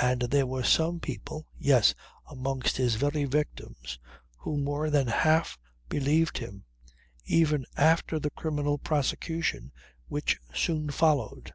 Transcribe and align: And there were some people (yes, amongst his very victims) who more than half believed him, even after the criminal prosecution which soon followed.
And 0.00 0.22
there 0.22 0.48
were 0.48 0.64
some 0.64 0.98
people 0.98 1.46
(yes, 1.56 1.94
amongst 2.28 2.76
his 2.78 2.96
very 2.96 3.24
victims) 3.24 4.00
who 4.38 4.56
more 4.56 4.90
than 4.90 5.06
half 5.06 5.60
believed 5.88 6.38
him, 6.38 6.64
even 7.24 7.64
after 7.76 8.18
the 8.18 8.30
criminal 8.30 8.78
prosecution 8.78 9.70
which 10.08 10.40
soon 10.52 10.90
followed. 10.90 11.52